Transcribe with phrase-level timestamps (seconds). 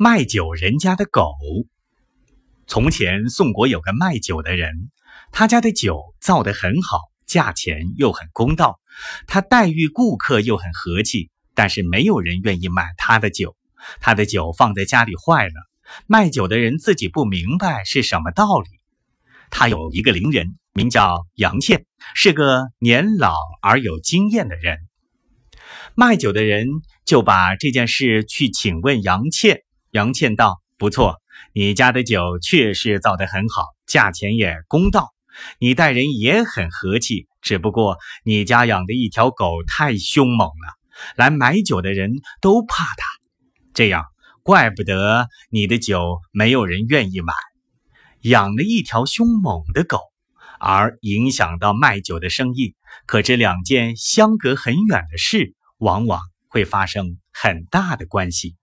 [0.00, 1.34] 卖酒人家的狗。
[2.68, 4.90] 从前，宋国有个卖酒的人，
[5.32, 8.78] 他家的酒造得很好，价钱又很公道，
[9.26, 13.56] 他待遇顾客又很和气，但是没有人愿意买他的酒。
[13.98, 15.54] 他的酒放在家里坏了，
[16.06, 18.68] 卖酒的人自己不明白是什么道理。
[19.50, 24.78] 他有一个邻人，名叫杨倩，是个年老而有经验的人。
[25.96, 26.68] 卖酒的人
[27.04, 29.64] 就把这件事去请问杨倩。
[29.92, 31.16] 杨倩道：“不错，
[31.54, 35.14] 你家的酒确实造得很好，价钱也公道，
[35.58, 37.26] 你待人也很和气。
[37.40, 40.74] 只不过你家养的一条狗太凶猛了，
[41.16, 43.06] 来买酒的人都怕它，
[43.72, 44.04] 这样
[44.42, 47.32] 怪不得你的酒没有人愿意买。
[48.20, 50.00] 养了一条凶猛的狗，
[50.60, 52.74] 而影响到卖酒的生意，
[53.06, 58.54] 可这两件相隔很远的事，往往会发生很大的关系。”